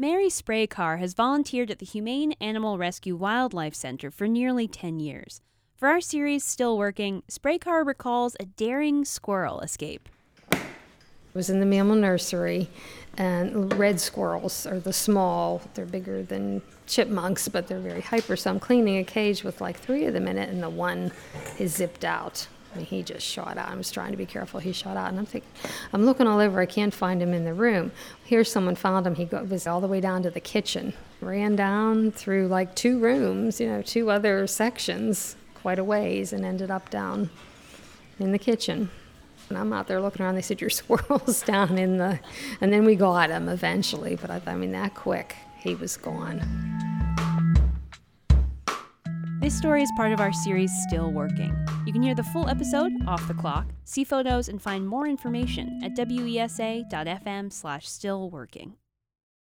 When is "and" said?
13.18-13.78, 20.48-20.62, 25.08-25.18, 36.32-36.44, 39.48-39.58, 42.60-42.72, 54.48-54.62